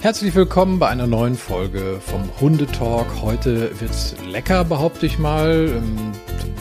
[0.00, 3.06] Herzlich willkommen bei einer neuen Folge vom Hundetalk.
[3.22, 5.82] Heute wird's lecker, behaupte ich mal.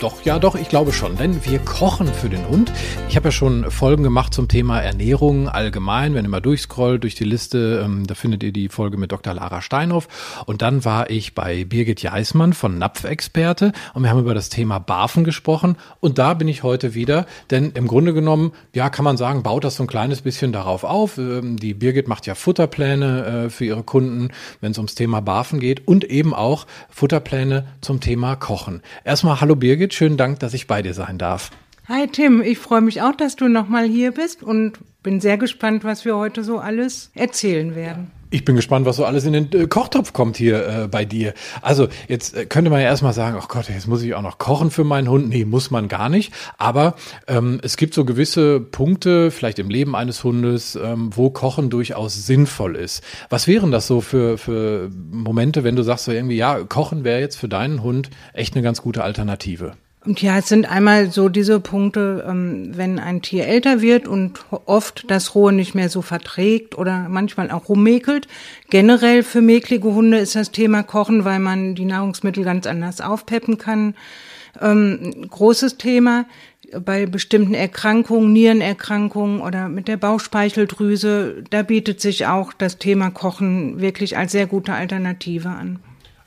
[0.02, 2.72] Doch, ja, doch, ich glaube schon, denn wir kochen für den Hund.
[3.08, 6.14] Ich habe ja schon Folgen gemacht zum Thema Ernährung allgemein.
[6.14, 9.34] Wenn ihr mal durchscrollt durch die Liste, ähm, da findet ihr die Folge mit Dr.
[9.34, 10.10] Lara Steinhoff.
[10.48, 14.80] Und dann war ich bei Birgit Jeismann von Napfexperte und wir haben über das Thema
[14.80, 15.78] Barfen gesprochen.
[16.02, 19.64] Und da bin ich heute wieder, denn im Grunde genommen, ja, kann man sagen, baut
[19.64, 21.18] das so ein kleines bisschen darauf auf.
[21.18, 25.62] Ähm, die Birgit macht ja Futterpläne äh, für ihre Kunden, wenn es ums Thema Barfen
[25.62, 28.82] geht und eben auch Futterpläne zum Thema Kochen.
[29.06, 31.52] Erstmal hallo Birgit, schönen Dank, dass ich bei dir sein darf.
[31.88, 35.84] Hi Tim, ich freue mich auch, dass du nochmal hier bist und bin sehr gespannt,
[35.84, 38.10] was wir heute so alles erzählen werden.
[38.32, 41.36] Ich bin gespannt, was so alles in den äh, Kochtopf kommt hier äh, bei dir.
[41.62, 44.40] Also jetzt äh, könnte man ja erstmal sagen, oh Gott, jetzt muss ich auch noch
[44.40, 45.30] kochen für meinen Hund.
[45.30, 46.34] Nee, muss man gar nicht.
[46.58, 46.96] Aber
[47.28, 52.26] ähm, es gibt so gewisse Punkte, vielleicht im Leben eines Hundes, ähm, wo Kochen durchaus
[52.26, 53.04] sinnvoll ist.
[53.30, 57.20] Was wären das so für, für Momente, wenn du sagst so irgendwie, ja, Kochen wäre
[57.20, 59.74] jetzt für deinen Hund echt eine ganz gute Alternative?
[60.06, 64.46] Und ja, es sind einmal so diese Punkte, ähm, wenn ein Tier älter wird und
[64.66, 68.28] oft das Rohe nicht mehr so verträgt oder manchmal auch rummäkelt.
[68.70, 73.58] Generell für mäkelige Hunde ist das Thema Kochen, weil man die Nahrungsmittel ganz anders aufpeppen
[73.58, 73.96] kann.
[74.62, 76.26] Ähm, großes Thema
[76.84, 83.80] bei bestimmten Erkrankungen, Nierenerkrankungen oder mit der Bauchspeicheldrüse, da bietet sich auch das Thema Kochen
[83.82, 85.80] wirklich als sehr gute Alternative an.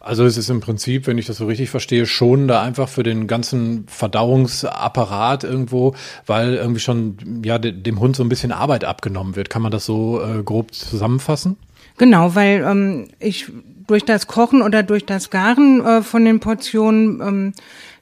[0.09, 3.03] Also es ist im Prinzip, wenn ich das so richtig verstehe, schon da einfach für
[3.03, 9.37] den ganzen Verdauungsapparat irgendwo, weil irgendwie schon ja dem Hund so ein bisschen Arbeit abgenommen
[9.37, 9.51] wird.
[9.51, 11.59] Kann man das so äh, grob zusammenfassen?
[11.99, 13.53] Genau, weil ähm, ich
[13.87, 17.53] durch das Kochen oder durch das Garen äh, von den Portionen ähm,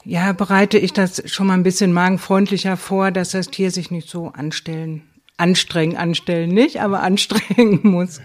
[0.05, 4.09] ja bereite ich das schon mal ein bisschen magenfreundlicher vor, dass das Tier sich nicht
[4.09, 5.03] so anstellen,
[5.39, 8.21] anstrengen, anstellen nicht, aber anstrengen muss.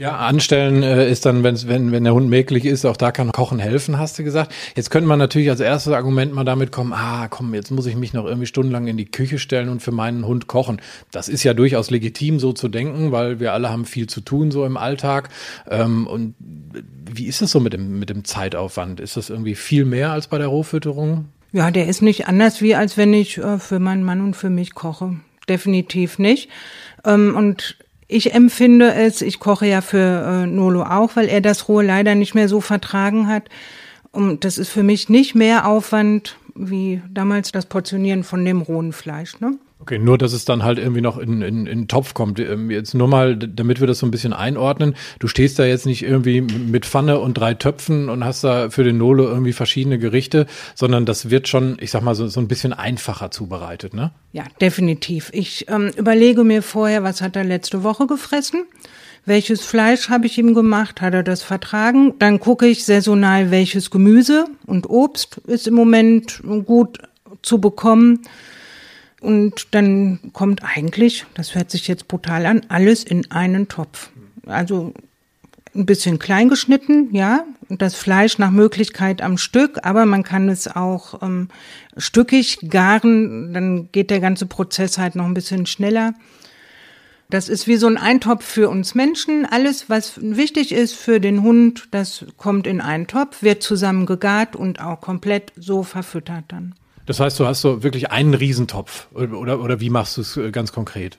[0.00, 3.32] Ja, anstellen äh, ist dann, wenn's, wenn, wenn der Hund mäkelig ist, auch da kann
[3.32, 4.50] Kochen helfen, hast du gesagt.
[4.74, 7.96] Jetzt könnte man natürlich als erstes Argument mal damit kommen, ah, komm, jetzt muss ich
[7.96, 10.80] mich noch irgendwie stundenlang in die Küche stellen und für meinen Hund kochen.
[11.10, 14.50] Das ist ja durchaus legitim, so zu denken, weil wir alle haben viel zu tun,
[14.50, 15.28] so im Alltag.
[15.68, 19.00] Ähm, und wie ist es so mit dem, mit dem Zeitaufwand?
[19.00, 21.26] Ist das irgendwie viel mehr als bei der Rohfütterung?
[21.52, 24.48] Ja, der ist nicht anders, wie als wenn ich äh, für meinen Mann und für
[24.48, 25.16] mich koche.
[25.46, 26.48] Definitiv nicht.
[27.04, 27.76] Ähm, und
[28.10, 29.98] ich empfinde es, ich koche ja für
[30.44, 33.48] äh, Nolo auch, weil er das Rohe leider nicht mehr so vertragen hat.
[34.12, 38.92] Und das ist für mich nicht mehr Aufwand wie damals das Portionieren von dem rohen
[38.92, 39.38] Fleisch.
[39.40, 39.56] Ne?
[39.80, 42.38] Okay, nur dass es dann halt irgendwie noch in, in, in Topf kommt.
[42.38, 44.94] Ähm, jetzt nur mal, damit wir das so ein bisschen einordnen.
[45.18, 48.84] Du stehst da jetzt nicht irgendwie mit Pfanne und drei Töpfen und hast da für
[48.84, 52.48] den Nolo irgendwie verschiedene Gerichte, sondern das wird schon, ich sag mal, so, so ein
[52.48, 54.12] bisschen einfacher zubereitet, ne?
[54.32, 55.30] Ja, definitiv.
[55.32, 58.66] Ich ähm, überlege mir vorher, was hat er letzte Woche gefressen?
[59.24, 61.00] Welches Fleisch habe ich ihm gemacht?
[61.00, 62.14] Hat er das vertragen?
[62.18, 66.98] Dann gucke ich saisonal, welches Gemüse und Obst ist im Moment gut
[67.42, 68.20] zu bekommen
[69.20, 74.10] und dann kommt eigentlich, das hört sich jetzt brutal an, alles in einen Topf.
[74.46, 74.94] Also
[75.74, 80.66] ein bisschen klein geschnitten, ja, das Fleisch nach Möglichkeit am Stück, aber man kann es
[80.66, 81.48] auch ähm,
[81.96, 86.14] stückig garen, dann geht der ganze Prozess halt noch ein bisschen schneller.
[87.28, 89.46] Das ist wie so ein Eintopf für uns Menschen.
[89.46, 94.56] Alles, was wichtig ist für den Hund, das kommt in einen Topf, wird zusammen gegart
[94.56, 96.74] und auch komplett so verfüttert dann.
[97.10, 100.52] Das heißt, du hast so wirklich einen Riesentopf oder, oder wie machst du es äh,
[100.52, 101.18] ganz konkret?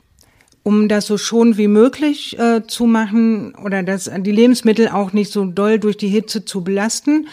[0.63, 5.33] Um das so schon wie möglich äh, zu machen oder dass die Lebensmittel auch nicht
[5.33, 7.27] so doll durch die Hitze zu belasten,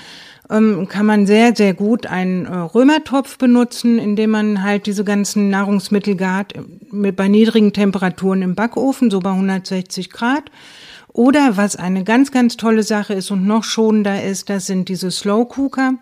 [0.50, 5.50] ähm, kann man sehr, sehr gut einen äh, Römertopf benutzen, indem man halt diese ganzen
[5.50, 10.50] Nahrungsmittel gart äh, mit, bei niedrigen Temperaturen im Backofen, so bei 160 Grad.
[11.12, 15.12] Oder was eine ganz, ganz tolle Sache ist und noch schonender ist, das sind diese
[15.12, 15.92] Slow Cooker.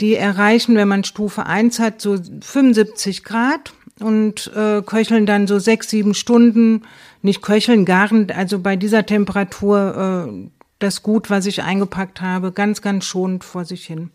[0.00, 5.58] Die erreichen, wenn man Stufe 1 hat, so 75 Grad und äh, köcheln dann so
[5.58, 6.82] sechs, sieben Stunden,
[7.22, 12.82] nicht köcheln, garen, also bei dieser Temperatur äh, das Gut, was ich eingepackt habe, ganz,
[12.82, 14.10] ganz schonend vor sich hin.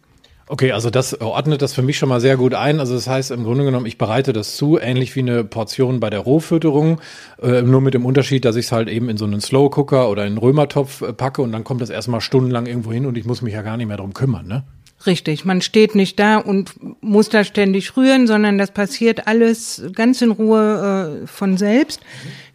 [0.52, 2.80] Okay, also das ordnet das für mich schon mal sehr gut ein.
[2.80, 6.10] Also das heißt im Grunde genommen, ich bereite das zu, ähnlich wie eine Portion bei
[6.10, 7.00] der Rohfütterung,
[7.40, 10.10] äh, nur mit dem Unterschied, dass ich es halt eben in so einen Slow Cooker
[10.10, 13.16] oder in einen Römertopf äh, packe und dann kommt das erstmal stundenlang irgendwo hin und
[13.16, 14.64] ich muss mich ja gar nicht mehr drum kümmern, ne?
[15.06, 20.22] Richtig, man steht nicht da und muss da ständig rühren, sondern das passiert alles ganz
[20.22, 22.02] in Ruhe äh, von selbst.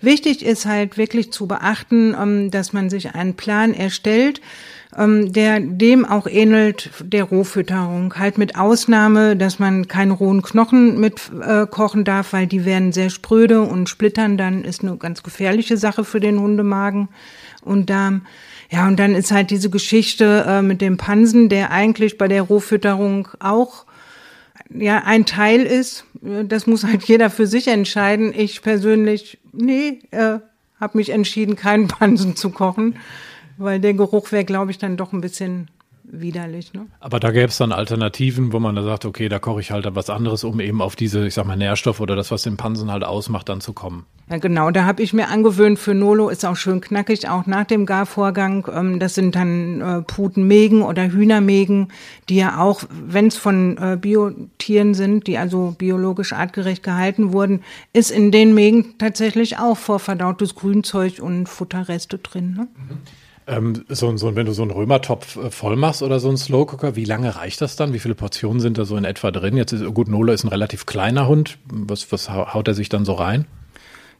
[0.02, 4.42] Wichtig ist halt wirklich zu beachten, ähm, dass man sich einen Plan erstellt,
[4.94, 8.14] ähm, der dem auch ähnelt der Rohfütterung.
[8.18, 12.92] Halt mit Ausnahme, dass man keine rohen Knochen mit äh, kochen darf, weil die werden
[12.92, 17.08] sehr spröde und splittern dann ist eine ganz gefährliche Sache für den Hundemagen
[17.62, 18.26] und Darm.
[18.74, 22.42] Ja, und dann ist halt diese Geschichte äh, mit dem Pansen, der eigentlich bei der
[22.42, 23.86] Rohfütterung auch
[24.68, 26.04] ja ein Teil ist.
[26.20, 28.32] Das muss halt jeder für sich entscheiden.
[28.36, 30.38] Ich persönlich, nee, äh,
[30.80, 32.96] habe mich entschieden, keinen Pansen zu kochen
[33.56, 35.68] weil der Geruch wäre, glaube ich, dann doch ein bisschen
[36.04, 36.72] widerlich.
[36.72, 36.86] Ne?
[37.00, 39.86] Aber da gäbe es dann Alternativen, wo man da sagt, okay, da koche ich halt
[39.94, 42.90] was anderes, um eben auf diese, ich sag mal, Nährstoffe oder das, was den Pansen
[42.90, 44.04] halt ausmacht, dann zu kommen.
[44.30, 47.64] Ja, genau, da habe ich mir angewöhnt, für Nolo ist auch schön knackig, auch nach
[47.64, 48.66] dem Garvorgang.
[48.72, 51.88] Ähm, das sind dann äh, Putenmägen oder Hühnermägen,
[52.28, 57.62] die ja auch, wenn es von äh, Biotieren sind, die also biologisch artgerecht gehalten wurden,
[57.92, 62.54] ist in den Mägen tatsächlich auch vorverdautes Grünzeug und Futterreste drin.
[62.54, 62.68] Ne?
[62.76, 62.98] Mhm.
[63.46, 66.96] Ähm, so, so, wenn du so einen Römertopf äh, voll machst oder so einen Slowcooker,
[66.96, 67.92] wie lange reicht das dann?
[67.92, 69.56] Wie viele Portionen sind da so in etwa drin?
[69.56, 71.58] Jetzt ist, gut, Nola ist ein relativ kleiner Hund.
[71.66, 73.46] Was, was haut er sich dann so rein?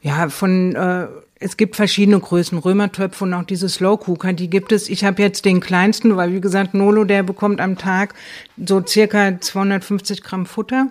[0.03, 1.07] Ja, von äh,
[1.41, 4.91] es gibt verschiedene Größen Römertöpfe und auch diese Slowcooker, die gibt es.
[4.91, 8.15] Ich habe jetzt den kleinsten, weil wie gesagt, Nolo, der bekommt am Tag
[8.63, 10.89] so circa 250 Gramm Futter.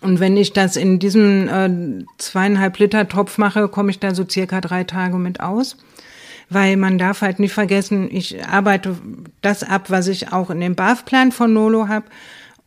[0.00, 4.24] Und wenn ich das in diesem äh, zweieinhalb Liter Topf mache, komme ich da so
[4.28, 5.76] circa drei Tage mit aus
[6.48, 8.96] weil man darf halt nicht vergessen, ich arbeite
[9.42, 12.06] das ab, was ich auch in dem BAF-Plan von Nolo habe.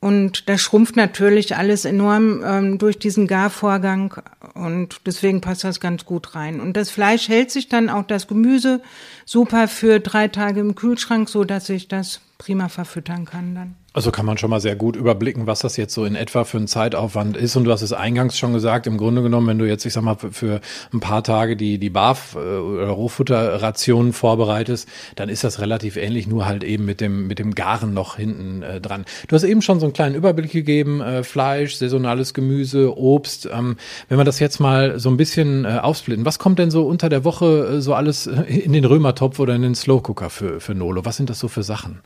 [0.02, 4.16] Und das schrumpft natürlich alles enorm ähm, durch diesen Garvorgang
[4.54, 6.62] und deswegen passt das ganz gut rein.
[6.62, 8.82] Und das Fleisch hält sich dann auch das Gemüse
[9.26, 13.76] super für drei Tage im Kühlschrank, so dass ich das prima verfüttern kann dann.
[13.92, 16.58] Also kann man schon mal sehr gut überblicken, was das jetzt so in etwa für
[16.58, 17.56] ein Zeitaufwand ist.
[17.56, 20.04] Und du hast es eingangs schon gesagt, im Grunde genommen, wenn du jetzt, ich sag
[20.04, 20.62] mal, für
[20.94, 26.28] ein paar Tage die, die Barf- äh, oder Rohfutterrationen vorbereitest, dann ist das relativ ähnlich,
[26.28, 29.06] nur halt eben mit dem, mit dem Garen noch hinten äh, dran.
[29.28, 33.50] Du hast eben schon so einen kleinen Überblick gegeben, äh, Fleisch, saisonales Gemüse, Obst.
[33.52, 33.76] Ähm,
[34.08, 37.10] wenn wir das jetzt mal so ein bisschen äh, aufsplitten, was kommt denn so unter
[37.10, 41.04] der Woche äh, so alles in den Römertopf oder in den Slowcooker für, für Nolo?
[41.04, 42.00] Was sind das so für Sachen?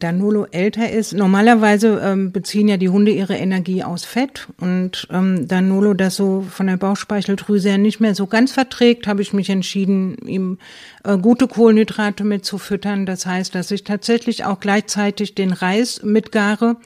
[0.00, 5.06] Da Nolo älter ist, normalerweise ähm, beziehen ja die Hunde ihre Energie aus Fett und
[5.12, 9.22] ähm, da Nolo das so von der Bauchspeicheldrüse her nicht mehr so ganz verträgt, habe
[9.22, 10.58] ich mich entschieden, ihm
[11.04, 13.06] äh, gute Kohlenhydrate mitzufüttern.
[13.06, 16.76] Das heißt, dass ich tatsächlich auch gleichzeitig den Reis mitgare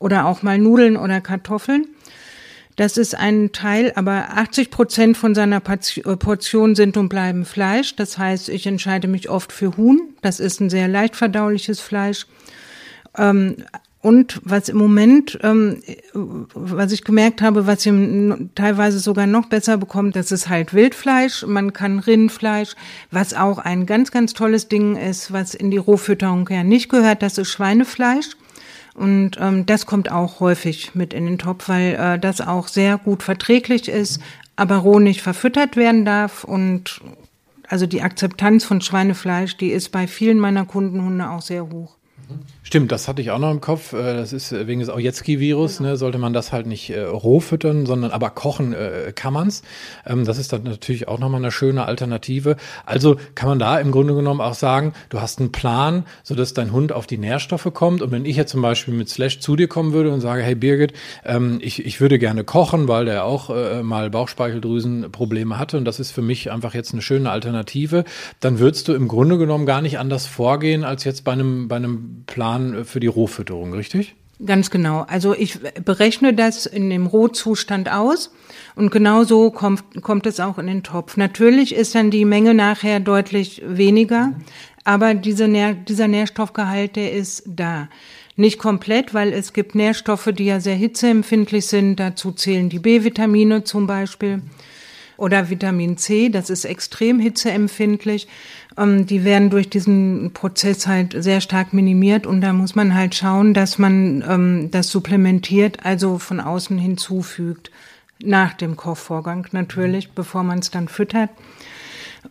[0.00, 1.86] oder auch mal Nudeln oder Kartoffeln.
[2.78, 7.96] Das ist ein Teil, aber 80 Prozent von seiner äh, Portion sind und bleiben Fleisch.
[7.96, 10.14] Das heißt, ich entscheide mich oft für Huhn.
[10.22, 12.28] Das ist ein sehr leicht verdauliches Fleisch.
[13.16, 13.56] Ähm,
[14.00, 15.82] und was im Moment, ähm,
[16.14, 21.44] was ich gemerkt habe, was ihr teilweise sogar noch besser bekommt, das ist halt Wildfleisch.
[21.48, 22.76] Man kann Rindfleisch,
[23.10, 27.22] was auch ein ganz, ganz tolles Ding ist, was in die Rohfütterung ja nicht gehört,
[27.22, 28.36] das ist Schweinefleisch.
[28.98, 32.98] Und ähm, das kommt auch häufig mit in den Topf, weil äh, das auch sehr
[32.98, 34.20] gut verträglich ist,
[34.56, 36.42] aber roh nicht verfüttert werden darf.
[36.42, 37.00] Und
[37.68, 41.96] also die Akzeptanz von Schweinefleisch, die ist bei vielen meiner Kundenhunde auch sehr hoch.
[42.68, 43.94] Stimmt, das hatte ich auch noch im Kopf.
[43.94, 45.88] Äh, das ist äh, wegen des Aujetski-Virus, genau.
[45.88, 49.62] ne, sollte man das halt nicht äh, roh füttern, sondern aber kochen äh, kann man's.
[50.04, 52.56] Ähm, das ist dann natürlich auch nochmal eine schöne Alternative.
[52.84, 56.70] Also kann man da im Grunde genommen auch sagen, du hast einen Plan, sodass dein
[56.70, 58.02] Hund auf die Nährstoffe kommt.
[58.02, 60.54] Und wenn ich jetzt zum Beispiel mit Slash zu dir kommen würde und sage, hey
[60.54, 60.92] Birgit,
[61.24, 66.00] ähm, ich, ich würde gerne kochen, weil der auch äh, mal Bauchspeicheldrüsenprobleme hatte und das
[66.00, 68.04] ist für mich einfach jetzt eine schöne Alternative,
[68.40, 71.76] dann würdest du im Grunde genommen gar nicht anders vorgehen als jetzt bei einem, bei
[71.76, 74.14] einem Plan Plan für die Rohfütterung, richtig?
[74.44, 75.04] Ganz genau.
[75.08, 78.30] Also ich berechne das in dem Rohzustand aus
[78.76, 81.16] und genau so kommt, kommt es auch in den Topf.
[81.16, 84.32] Natürlich ist dann die Menge nachher deutlich weniger,
[84.84, 85.48] aber diese
[85.88, 87.88] dieser Nährstoffgehalt, der ist da.
[88.36, 91.96] Nicht komplett, weil es gibt Nährstoffe, die ja sehr hitzeempfindlich sind.
[91.96, 94.42] Dazu zählen die B-Vitamine zum Beispiel
[95.18, 98.28] oder Vitamin C, das ist extrem hitzeempfindlich.
[98.78, 103.14] Ähm, die werden durch diesen Prozess halt sehr stark minimiert und da muss man halt
[103.14, 107.70] schauen, dass man ähm, das supplementiert, also von außen hinzufügt.
[108.22, 111.30] Nach dem Kochvorgang natürlich, bevor man es dann füttert.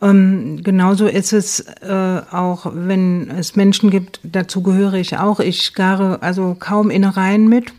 [0.01, 5.39] Ähm, genauso ist es äh, auch, wenn es Menschen gibt, dazu gehöre ich auch.
[5.39, 7.71] Ich gare also kaum Innereien mit.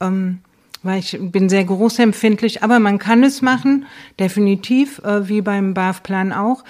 [0.00, 0.38] Ähm,
[0.82, 3.86] weil ich bin sehr geruchsempfindlich, aber man kann es machen,
[4.18, 6.64] definitiv, äh, wie beim BAF-Plan auch.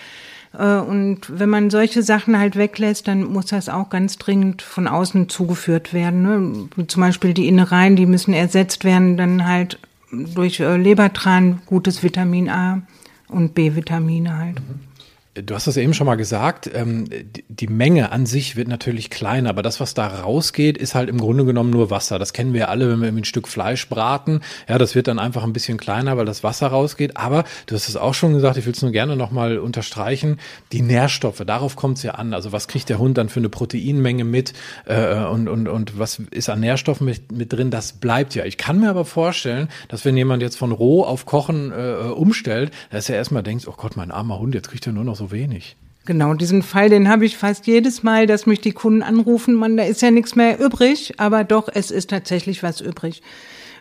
[0.56, 4.88] Äh, und wenn man solche Sachen halt weglässt, dann muss das auch ganz dringend von
[4.88, 6.68] außen zugeführt werden.
[6.76, 6.86] Ne?
[6.86, 9.78] Zum Beispiel die Innereien, die müssen ersetzt werden, dann halt
[10.10, 12.82] durch äh, Lebertran, gutes Vitamin A,
[13.28, 14.60] und B-Vitamine halt.
[14.60, 14.89] Mhm.
[15.34, 17.08] Du hast das eben schon mal gesagt, ähm,
[17.48, 21.18] die Menge an sich wird natürlich kleiner, aber das, was da rausgeht, ist halt im
[21.18, 22.18] Grunde genommen nur Wasser.
[22.18, 24.40] Das kennen wir alle, wenn wir ein Stück Fleisch braten.
[24.68, 27.16] Ja, das wird dann einfach ein bisschen kleiner, weil das Wasser rausgeht.
[27.16, 30.40] Aber du hast es auch schon gesagt, ich will es nur gerne nochmal unterstreichen,
[30.72, 32.34] die Nährstoffe, darauf kommt es ja an.
[32.34, 34.52] Also was kriegt der Hund dann für eine Proteinmenge mit
[34.86, 38.44] äh, und, und, und was ist an Nährstoffen mit, mit drin, das bleibt ja.
[38.46, 42.72] Ich kann mir aber vorstellen, dass wenn jemand jetzt von roh auf Kochen äh, umstellt,
[42.90, 45.30] dass er erstmal denkt, oh Gott, mein armer Hund, jetzt kriegt er nur noch so
[45.30, 45.76] wenig.
[46.06, 49.76] Genau, diesen Fall, den habe ich fast jedes Mal, dass mich die Kunden anrufen, man,
[49.76, 53.22] da ist ja nichts mehr übrig, aber doch, es ist tatsächlich was übrig.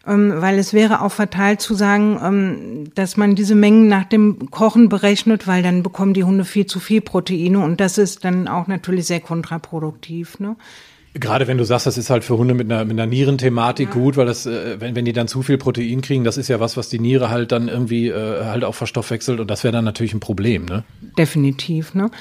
[0.06, 4.52] Ähm, weil es wäre auch fatal zu sagen, ähm, dass man diese Mengen nach dem
[4.52, 8.48] Kochen berechnet, weil dann bekommen die Hunde viel zu viel Proteine und das ist dann
[8.48, 10.40] auch natürlich sehr kontraproduktiv.
[10.40, 10.56] Ne?
[11.16, 13.94] Gerade wenn du sagst, das ist halt für Hunde mit einer, mit einer Nierenthematik ja.
[13.94, 16.60] gut, weil das, äh, wenn, wenn die dann zu viel Protein kriegen, das ist ja
[16.60, 19.86] was, was die Niere halt dann irgendwie äh, halt auch verstoffwechselt und das wäre dann
[19.86, 20.84] natürlich ein Problem, ne?
[21.18, 22.12] Definitiv, ne?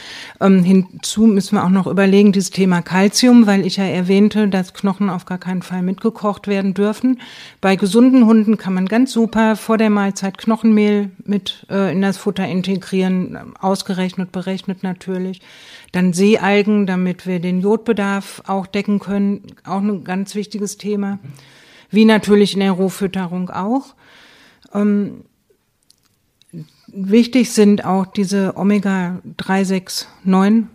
[0.41, 4.73] Ähm, hinzu müssen wir auch noch überlegen, dieses Thema Kalzium, weil ich ja erwähnte, dass
[4.73, 7.21] Knochen auf gar keinen Fall mitgekocht werden dürfen.
[7.61, 12.17] Bei gesunden Hunden kann man ganz super vor der Mahlzeit Knochenmehl mit äh, in das
[12.17, 15.41] Futter integrieren, ausgerechnet, berechnet natürlich.
[15.93, 21.19] Dann Seealgen, damit wir den Jodbedarf auch decken können, auch ein ganz wichtiges Thema.
[21.91, 23.97] Wie natürlich in der Rohfütterung auch.
[24.73, 25.25] Ähm,
[26.87, 30.67] wichtig sind auch diese Omega-369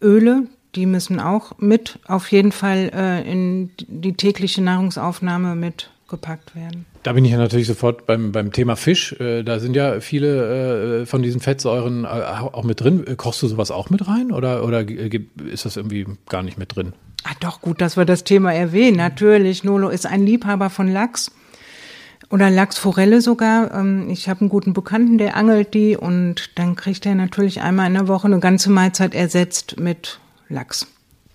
[0.00, 6.56] Öle, die müssen auch mit auf jeden Fall äh, in die tägliche Nahrungsaufnahme mit gepackt
[6.56, 6.86] werden.
[7.02, 9.12] Da bin ich ja natürlich sofort beim, beim Thema Fisch.
[9.20, 13.04] Äh, da sind ja viele äh, von diesen Fettsäuren äh, auch mit drin.
[13.16, 16.92] Kochst du sowas auch mit rein oder, oder ist das irgendwie gar nicht mit drin?
[17.24, 18.96] Ah, doch, gut, dass wir das Thema erwähnen.
[18.96, 21.32] Natürlich, Nolo ist ein Liebhaber von Lachs
[22.30, 23.74] oder Lachsforelle sogar.
[23.74, 27.88] Ähm, ich habe einen guten Bekannten, der angelt die und dann kriegt er natürlich einmal
[27.88, 30.86] in der Woche eine ganze Mahlzeit ersetzt mit Lachs.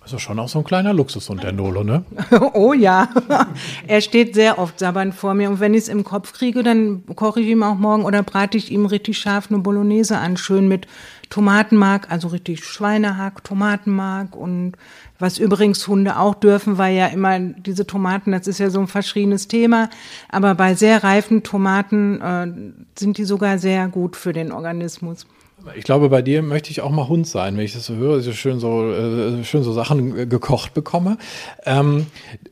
[0.08, 2.02] Also schon auch so ein kleiner Luxushund, der Nolo, ne?
[2.54, 3.10] oh ja.
[3.86, 5.50] er steht sehr oft sabbernd vor mir.
[5.50, 8.56] Und wenn ich es im Kopf kriege, dann koche ich ihm auch morgen oder brate
[8.56, 10.38] ich ihm richtig scharf eine Bolognese an.
[10.38, 10.86] Schön mit
[11.28, 14.76] Tomatenmark, also richtig Schweinehack, Tomatenmark und
[15.18, 18.86] was übrigens Hunde auch dürfen, weil ja immer diese Tomaten, das ist ja so ein
[18.86, 19.90] verschriebenes Thema,
[20.30, 25.26] aber bei sehr reifen Tomaten äh, sind die sogar sehr gut für den Organismus.
[25.76, 28.20] Ich glaube, bei dir möchte ich auch mal Hund sein, wenn ich das so höre,
[28.20, 31.18] so schön so, äh, schön so Sachen gekocht bekomme.
[31.64, 32.06] Ähm,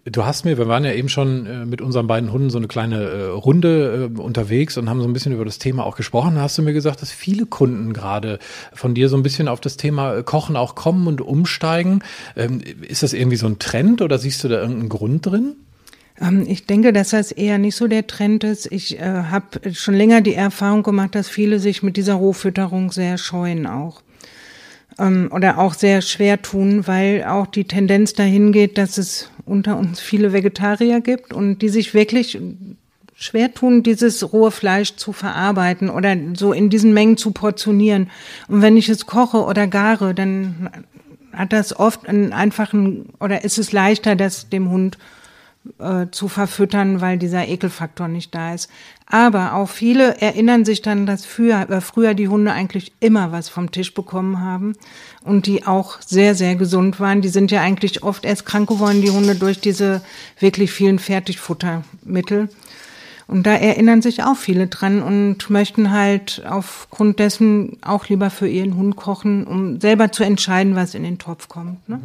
[0.04, 2.68] du hast mir, wir waren ja eben schon äh, mit unseren beiden Hunden so eine
[2.68, 6.36] kleine äh, Runde unterwegs und haben so ein bisschen über das Thema auch gesprochen.
[6.36, 8.38] Da hast du mir gesagt, dass viele Kunden gerade
[8.72, 12.02] von dir so ein bisschen auf das Thema Kochen auch kommen und umsteigen.
[12.36, 15.56] Ähm, ist das irgendwie so ein Trend oder siehst du da irgendeinen Grund drin?
[16.20, 18.70] Ähm, ich denke, dass das eher nicht so der Trend ist.
[18.70, 23.18] Ich äh, habe schon länger die Erfahrung gemacht, dass viele sich mit dieser Rohfütterung sehr
[23.18, 24.02] scheuen auch.
[24.98, 29.76] Ähm, oder auch sehr schwer tun, weil auch die Tendenz dahin geht, dass es unter
[29.76, 32.38] uns viele Vegetarier gibt und die sich wirklich
[33.14, 38.10] schwer tun, dieses rohe Fleisch zu verarbeiten oder so in diesen Mengen zu portionieren.
[38.48, 40.70] Und wenn ich es koche oder gare, dann
[41.32, 44.98] hat das oft einen einfachen oder ist es leichter, das dem Hund
[45.78, 48.70] äh, zu verfüttern, weil dieser Ekelfaktor nicht da ist.
[49.08, 53.48] Aber auch viele erinnern sich dann, dass früher, äh, früher die Hunde eigentlich immer was
[53.48, 54.74] vom Tisch bekommen haben
[55.22, 57.22] und die auch sehr, sehr gesund waren.
[57.22, 60.02] Die sind ja eigentlich oft erst krank geworden, die Hunde, durch diese
[60.40, 62.48] wirklich vielen Fertigfuttermittel.
[63.28, 68.48] Und da erinnern sich auch viele dran und möchten halt aufgrund dessen auch lieber für
[68.48, 71.88] ihren Hund kochen, um selber zu entscheiden, was in den Topf kommt.
[71.88, 72.00] Ne?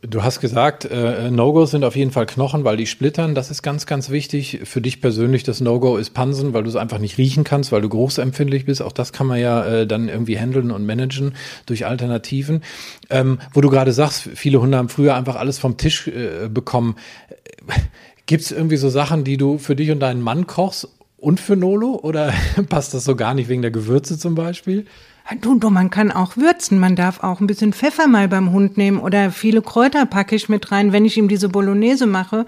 [0.00, 3.34] Du hast gesagt, äh, No-Gos sind auf jeden Fall Knochen, weil die splittern.
[3.34, 4.60] Das ist ganz, ganz wichtig.
[4.64, 7.82] Für dich persönlich das No-Go ist Pansen, weil du es einfach nicht riechen kannst, weil
[7.82, 8.80] du geruchsempfindlich bist.
[8.80, 11.34] Auch das kann man ja äh, dann irgendwie handeln und managen
[11.66, 12.62] durch Alternativen.
[13.10, 16.96] Ähm, wo du gerade sagst, viele Hunde haben früher einfach alles vom Tisch äh, bekommen.
[18.24, 20.88] Gibt es irgendwie so Sachen, die du für dich und deinen Mann kochst
[21.18, 22.00] und für Nolo?
[22.02, 22.32] Oder
[22.70, 24.86] passt das so gar nicht wegen der Gewürze zum Beispiel?
[25.40, 26.78] Du, du, man kann auch würzen.
[26.78, 30.50] Man darf auch ein bisschen Pfeffer mal beim Hund nehmen oder viele Kräuter packe ich
[30.50, 32.44] mit rein, wenn ich ihm diese Bolognese mache.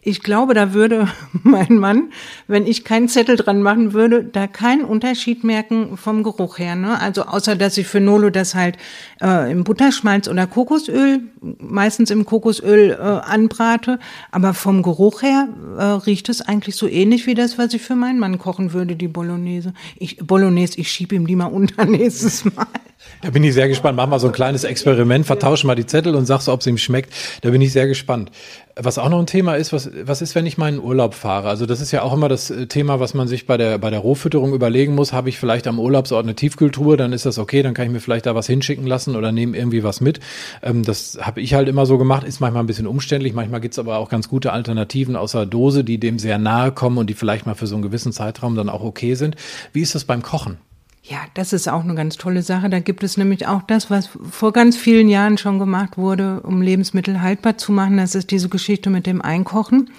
[0.00, 1.08] Ich glaube, da würde
[1.42, 2.10] mein Mann,
[2.46, 6.76] wenn ich keinen Zettel dran machen würde, da keinen Unterschied merken vom Geruch her.
[6.76, 7.00] Ne?
[7.00, 8.76] Also außer, dass ich für Nolo das halt
[9.20, 11.20] äh, im Butterschmalz oder Kokosöl,
[11.60, 13.98] meistens im Kokosöl äh, anbrate.
[14.30, 17.96] Aber vom Geruch her äh, riecht es eigentlich so ähnlich wie das, was ich für
[17.96, 19.72] meinen Mann kochen würde, die Bolognese.
[19.96, 22.66] Ich, Bolognese, ich schieb ihm die mal unter nächstes Mal.
[23.22, 23.96] Da bin ich sehr gespannt.
[23.96, 26.78] Mach mal so ein kleines Experiment, vertausche mal die Zettel und sagst, ob es ihm
[26.78, 27.12] schmeckt.
[27.42, 28.30] Da bin ich sehr gespannt.
[28.76, 31.48] Was auch noch ein Thema ist, was, was ist, wenn ich meinen Urlaub fahre?
[31.48, 33.90] Also das ist ja auch immer das äh, Thema, was man sich bei der, bei
[33.90, 35.12] der Rohfütterung überlegen muss.
[35.12, 38.00] Habe ich vielleicht am Urlaubsort eine Tiefkühltruhe, dann ist das okay, dann kann ich mir
[38.00, 40.20] vielleicht da was hinschicken lassen oder nehme irgendwie was mit.
[40.62, 43.32] Ähm, das habe ich halt immer so gemacht, ist manchmal ein bisschen umständlich.
[43.32, 47.08] Manchmal gibt's aber auch ganz gute Alternativen außer Dose, die dem sehr nahe kommen und
[47.08, 49.36] die vielleicht mal für so einen gewissen Zeitraum dann auch okay sind.
[49.72, 50.58] Wie ist das beim Kochen?
[51.08, 52.68] Ja, das ist auch eine ganz tolle Sache.
[52.68, 56.60] Da gibt es nämlich auch das, was vor ganz vielen Jahren schon gemacht wurde, um
[56.60, 57.96] Lebensmittel haltbar zu machen.
[57.96, 59.90] Das ist diese Geschichte mit dem Einkochen.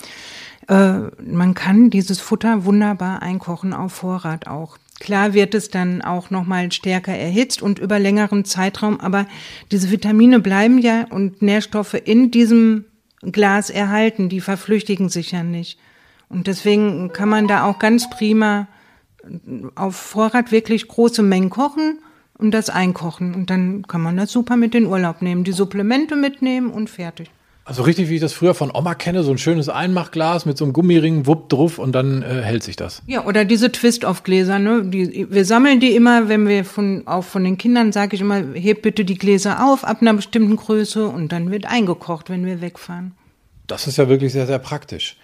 [0.67, 4.77] Äh, man kann dieses Futter wunderbar einkochen auf Vorrat auch.
[4.99, 9.25] Klar wird es dann auch nochmal stärker erhitzt und über längeren Zeitraum, aber
[9.71, 12.85] diese Vitamine bleiben ja und Nährstoffe in diesem
[13.21, 15.79] Glas erhalten, die verflüchtigen sich ja nicht.
[16.27, 18.67] Und deswegen kann man da auch ganz prima
[19.75, 21.99] auf Vorrat wirklich große Mengen kochen
[22.37, 23.35] und das einkochen.
[23.35, 26.89] Und dann kann man das super mit in den Urlaub nehmen, die Supplemente mitnehmen und
[26.89, 27.29] fertig.
[27.69, 30.65] Also richtig, wie ich das früher von Oma kenne, so ein schönes Einmachglas mit so
[30.65, 33.03] einem Gummiring, wupp drauf und dann äh, hält sich das.
[33.05, 34.85] Ja, oder diese Twist-off-Gläser, ne?
[34.85, 38.41] Die, wir sammeln die immer, wenn wir von, auch von den Kindern sage ich immer,
[38.55, 42.59] hebt bitte die Gläser auf ab einer bestimmten Größe und dann wird eingekocht, wenn wir
[42.59, 43.11] wegfahren.
[43.67, 45.15] Das ist ja wirklich sehr, sehr praktisch.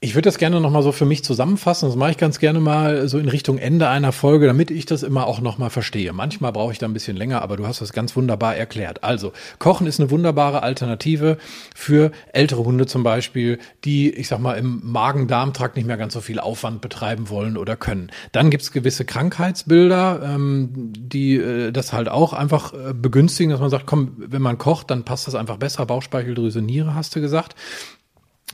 [0.00, 1.88] Ich würde das gerne nochmal so für mich zusammenfassen.
[1.88, 5.02] Das mache ich ganz gerne mal so in Richtung Ende einer Folge, damit ich das
[5.02, 6.12] immer auch nochmal verstehe.
[6.12, 9.02] Manchmal brauche ich da ein bisschen länger, aber du hast das ganz wunderbar erklärt.
[9.02, 11.36] Also, Kochen ist eine wunderbare Alternative
[11.74, 16.20] für ältere Hunde zum Beispiel, die, ich sag mal, im Magen-Darm-Trakt nicht mehr ganz so
[16.20, 18.12] viel Aufwand betreiben wollen oder können.
[18.30, 23.70] Dann gibt's gewisse Krankheitsbilder, ähm, die äh, das halt auch einfach äh, begünstigen, dass man
[23.70, 25.86] sagt, komm, wenn man kocht, dann passt das einfach besser.
[25.86, 27.56] Bauchspeicheldrüse, Niere, hast du gesagt.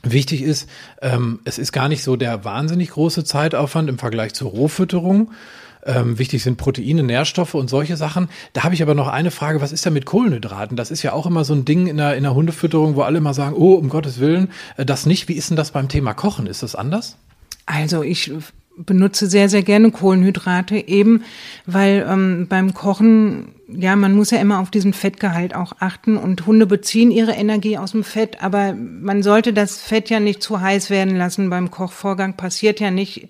[0.03, 0.69] Wichtig ist,
[1.01, 5.31] ähm, es ist gar nicht so der wahnsinnig große Zeitaufwand im Vergleich zur Rohfütterung.
[5.85, 8.29] Ähm, wichtig sind Proteine, Nährstoffe und solche Sachen.
[8.53, 10.75] Da habe ich aber noch eine Frage, was ist da mit Kohlenhydraten?
[10.75, 13.19] Das ist ja auch immer so ein Ding in der, in der Hundefütterung, wo alle
[13.19, 15.27] immer sagen, oh, um Gottes Willen, äh, das nicht.
[15.27, 16.47] Wie ist denn das beim Thema Kochen?
[16.47, 17.17] Ist das anders?
[17.67, 18.31] Also ich
[18.77, 21.23] benutze sehr, sehr gerne Kohlenhydrate, eben
[21.65, 26.45] weil ähm, beim Kochen, ja, man muss ja immer auf diesen Fettgehalt auch achten und
[26.45, 30.61] Hunde beziehen ihre Energie aus dem Fett, aber man sollte das Fett ja nicht zu
[30.61, 33.27] heiß werden lassen beim Kochvorgang, passiert ja nicht,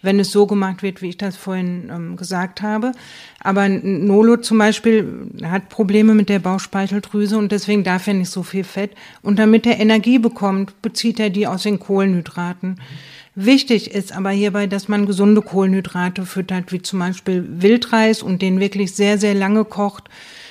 [0.00, 2.92] wenn es so gemacht wird, wie ich das vorhin ähm, gesagt habe.
[3.40, 8.42] Aber Nolo zum Beispiel hat Probleme mit der Bauchspeicheldrüse und deswegen darf er nicht so
[8.42, 8.92] viel Fett.
[9.22, 12.70] Und damit er Energie bekommt, bezieht er die aus den Kohlenhydraten.
[12.70, 13.13] Mhm.
[13.34, 18.60] Wichtig ist aber hierbei, dass man gesunde Kohlenhydrate füttert, wie zum Beispiel Wildreis und den
[18.60, 20.08] wirklich sehr, sehr lange kocht.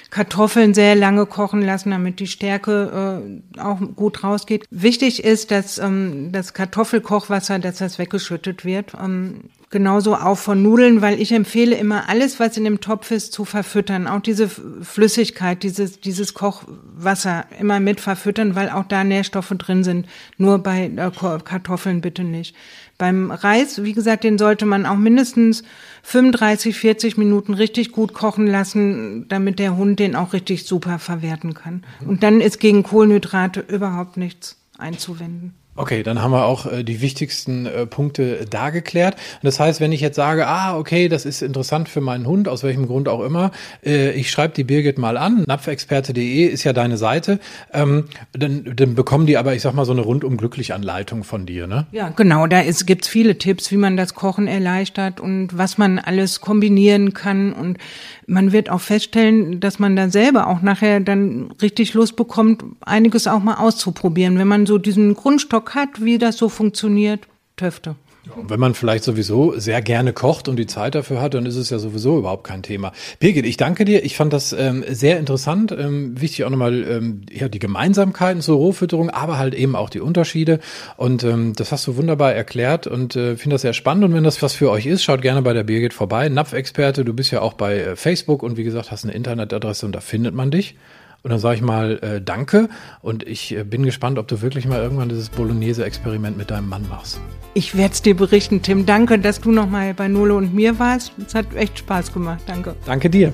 [0.10, 3.24] Kartoffeln sehr lange kochen lassen, damit die Stärke
[3.56, 4.65] äh, auch gut rausgeht.
[4.69, 8.93] Wichtig ist, dass ähm, das Kartoffelkochwasser, dass das weggeschüttet wird.
[8.93, 13.34] Ähm, genauso auch von Nudeln, weil ich empfehle immer alles, was in dem Topf ist,
[13.34, 14.08] zu verfüttern.
[14.08, 20.08] Auch diese Flüssigkeit, dieses, dieses Kochwasser immer mit verfüttern, weil auch da Nährstoffe drin sind.
[20.38, 21.12] Nur bei äh,
[21.44, 22.56] Kartoffeln bitte nicht.
[23.00, 25.64] Beim Reis, wie gesagt, den sollte man auch mindestens
[26.04, 31.56] 35, 40 Minuten richtig gut kochen lassen, damit der Hund den auch richtig super verwerten
[31.56, 31.84] kann.
[32.06, 35.56] Und dann ist gegen Kohlenhydrate überhaupt nichts einzuwenden.
[35.76, 39.16] Okay, dann haben wir auch äh, die wichtigsten äh, Punkte da geklärt.
[39.42, 42.62] Das heißt, wenn ich jetzt sage, ah, okay, das ist interessant für meinen Hund, aus
[42.62, 43.50] welchem Grund auch immer,
[43.84, 47.40] äh, ich schreibe die Birgit mal an, napfexperte.de ist ja deine Seite,
[47.74, 51.48] ähm, dann, dann bekommen die aber, ich sag mal, so eine rundum glücklich Anleitung von
[51.48, 51.88] dir, ne?
[51.92, 55.98] Ja, genau, da ist, gibt's viele Tipps, wie man das Kochen erleichtert und was man
[55.98, 57.80] alles kombinieren kann und
[58.28, 63.28] man wird auch feststellen, dass man da selber auch nachher dann richtig Lust bekommt, einiges
[63.28, 67.95] auch mal auszuprobieren, wenn man so diesen Grundstock hat, wie das so funktioniert, Töfte.
[68.38, 71.58] Und wenn man vielleicht sowieso sehr gerne kocht und die Zeit dafür hat, dann ist
[71.58, 72.93] es ja sowieso überhaupt kein Thema.
[73.19, 74.06] Birgit, ich danke dir.
[74.06, 75.73] Ich fand das ähm, sehr interessant.
[75.78, 79.99] Ähm, wichtig auch nochmal ähm, ja, die Gemeinsamkeiten zur Rohfütterung, aber halt eben auch die
[79.99, 80.60] Unterschiede.
[80.95, 84.06] Und ähm, das hast du wunderbar erklärt und äh, finde das sehr spannend.
[84.06, 86.30] Und wenn das was für euch ist, schaut gerne bei der Birgit vorbei.
[86.30, 89.91] Napfexperte, du bist ja auch bei äh, Facebook und wie gesagt, hast eine Internetadresse und
[89.91, 90.78] da findet man dich.
[91.24, 92.68] Und dann sage ich mal äh, Danke
[93.02, 96.86] und ich äh, bin gespannt, ob du wirklich mal irgendwann dieses Bolognese-Experiment mit deinem Mann
[96.90, 97.20] machst.
[97.54, 98.86] Ich werde es dir berichten, Tim.
[98.86, 101.14] Danke, dass du nochmal bei Nolo und mir warst.
[101.26, 102.42] Es hat echt Spaß gemacht.
[102.46, 102.76] Danke.
[102.86, 103.32] Danke dir.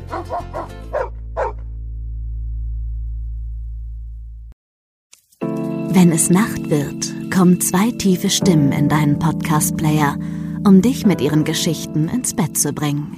[5.91, 10.15] Wenn es Nacht wird, kommen zwei tiefe Stimmen in deinen Podcast-Player,
[10.63, 13.17] um dich mit ihren Geschichten ins Bett zu bringen.